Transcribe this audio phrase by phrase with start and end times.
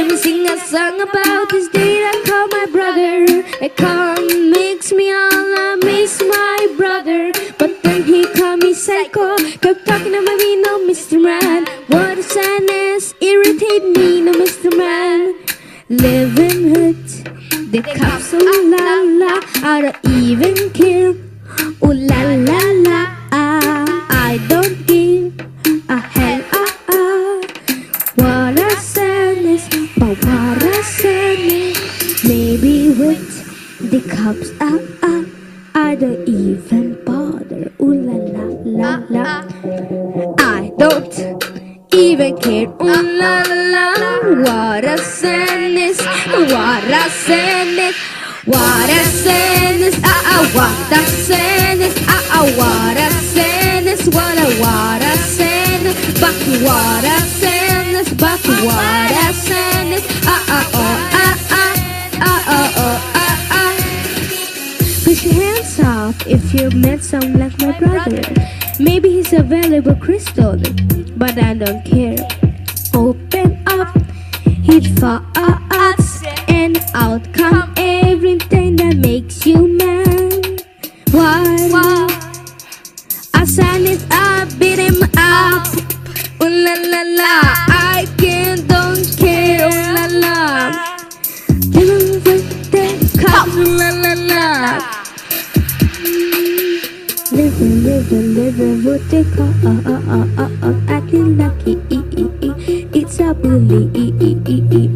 [0.00, 3.26] Let me sing a song about this day I call my brother
[3.62, 9.36] It come makes me all I miss my brother But then he called me psycho
[9.60, 11.22] Kept talking about me, no Mr.
[11.22, 14.74] Man What a sadness, irritate me, no Mr.
[14.74, 15.34] Man
[15.90, 17.06] Living hood,
[17.70, 21.10] the cops so la la I don't even care
[21.84, 21.92] Ooh,
[36.00, 37.70] don't even bother.
[37.80, 39.44] Ooh la la la la.
[40.38, 41.14] I don't
[41.92, 42.68] even care.
[42.68, 43.42] Ooh la
[43.74, 43.86] la.
[44.44, 46.00] What a sadness.
[46.52, 47.96] What a sadness.
[48.46, 49.96] What a sadness.
[50.04, 50.42] Ah ah.
[50.56, 51.94] What a sadness.
[52.08, 52.46] Ah ah.
[52.60, 54.02] What a sadness.
[54.16, 55.96] What a what a sadness.
[56.20, 57.09] But what a
[65.62, 68.22] If you met someone like my brother.
[68.78, 70.56] Maybe he's a valuable crystal,
[71.18, 72.16] but I don't care.
[72.94, 73.94] Open up,
[74.46, 80.64] hit for us, and out come everything that makes you mad.
[81.10, 82.08] Why?
[83.34, 85.66] I sign it up, beat him up.
[86.42, 87.69] Ooh la la la,
[97.40, 101.80] Living, living, living with the cops, uh, uh, uh, uh, uh, acting lucky.
[102.92, 103.88] It's a bully.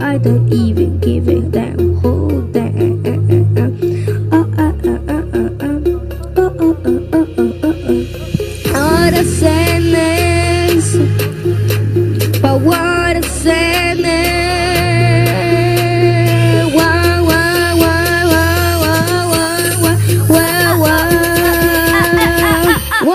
[0.02, 1.73] I don't even give a damn.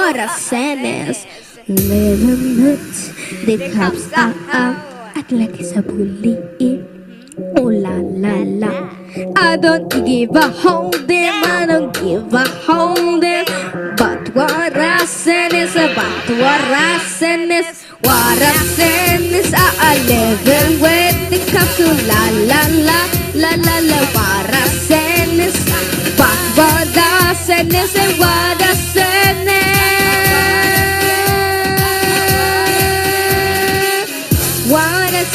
[0.09, 1.23] What a sadness.
[1.67, 4.75] Living with the cops are up.
[5.15, 6.33] Act like it's a bully.
[7.55, 7.93] Oh la
[8.23, 8.89] la la.
[9.37, 13.45] I don't give a hold them, I don't give a hold them.
[13.97, 19.21] But what I said is about what I said is what I said
[19.53, 21.77] I, I living with the cops.
[21.85, 22.99] Oh, la la la
[23.35, 23.99] la la la.
[24.17, 24.58] What I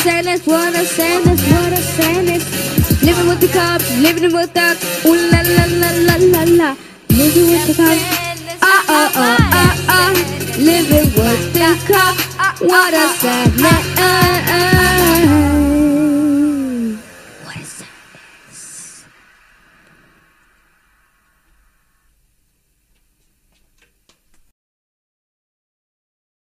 [0.06, 3.02] Is what said is what said is.
[3.02, 4.76] Living with the cops, living with the
[5.06, 6.76] ooh la la la la la la.
[7.08, 8.04] Living with the cops,
[8.60, 10.12] ah ah ah ah ah.
[10.58, 14.23] Living with the cops, what a sad man.